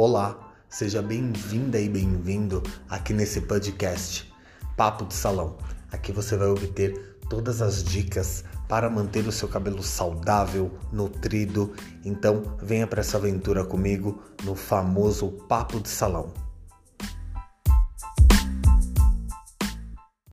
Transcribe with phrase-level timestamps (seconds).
[0.00, 4.32] Olá, seja bem-vinda e bem-vindo aqui nesse podcast
[4.76, 5.58] Papo de Salão.
[5.90, 11.74] Aqui você vai obter todas as dicas para manter o seu cabelo saudável, nutrido.
[12.04, 16.32] Então, venha para essa aventura comigo no famoso Papo de Salão.